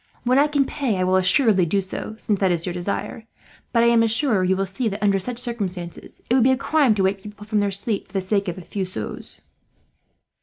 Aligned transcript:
When 0.23 0.39
I 0.39 0.47
can 0.47 0.65
pay 0.65 0.97
I 0.97 1.03
will 1.03 1.15
assuredly 1.15 1.67
do 1.67 1.79
so, 1.79 2.15
since 2.17 2.39
that 2.39 2.49
is 2.51 2.65
your 2.65 2.73
desire; 2.73 3.27
but 3.71 3.83
I 3.83 3.85
am 3.85 4.07
sure 4.07 4.43
you 4.43 4.55
will 4.55 4.65
see 4.65 4.87
that, 4.87 5.03
under 5.03 5.19
such 5.19 5.37
circumstances, 5.37 6.23
it 6.27 6.33
would 6.33 6.43
be 6.43 6.51
a 6.51 6.57
crime 6.57 6.95
to 6.95 7.03
wake 7.03 7.21
people 7.21 7.45
from 7.45 7.59
their 7.59 7.69
sleep 7.69 8.07
for 8.07 8.13
the 8.13 8.21
sake 8.21 8.47
of 8.47 8.57
a 8.57 8.61
few 8.61 8.83
sous." 8.83 9.41